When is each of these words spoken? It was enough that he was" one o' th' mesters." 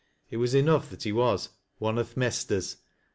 It 0.31 0.37
was 0.37 0.55
enough 0.55 0.89
that 0.89 1.03
he 1.03 1.11
was" 1.11 1.49
one 1.77 1.99
o' 1.99 2.03
th' 2.03 2.17
mesters." 2.17 2.77